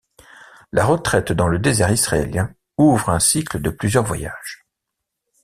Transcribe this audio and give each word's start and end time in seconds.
La 0.71 0.83
retraite 0.83 1.31
dans 1.31 1.47
le 1.47 1.59
désert 1.59 1.91
israélien 1.91 2.51
ouvre 2.79 3.09
un 3.11 3.19
cycle 3.19 3.61
de 3.61 3.69
plusieurs 3.69 4.03
voyages. 4.03 4.65